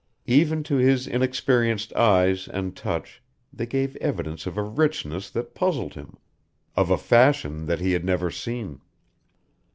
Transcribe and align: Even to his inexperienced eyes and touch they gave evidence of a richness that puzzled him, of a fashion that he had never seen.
Even 0.25 0.63
to 0.63 0.77
his 0.77 1.05
inexperienced 1.05 1.93
eyes 1.93 2.47
and 2.47 2.75
touch 2.75 3.21
they 3.53 3.67
gave 3.67 3.95
evidence 3.97 4.47
of 4.47 4.57
a 4.57 4.63
richness 4.63 5.29
that 5.29 5.53
puzzled 5.53 5.93
him, 5.93 6.17
of 6.75 6.89
a 6.89 6.97
fashion 6.97 7.67
that 7.67 7.79
he 7.81 7.91
had 7.91 8.03
never 8.03 8.31
seen. 8.31 8.81